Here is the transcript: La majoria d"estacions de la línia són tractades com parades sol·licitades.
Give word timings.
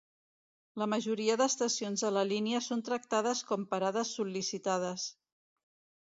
La 0.81 0.85
majoria 0.91 1.33
d"estacions 1.41 2.03
de 2.05 2.09
la 2.15 2.23
línia 2.29 2.61
són 2.67 2.81
tractades 2.87 3.43
com 3.51 3.67
parades 3.75 4.15
sol·licitades. 4.21 5.05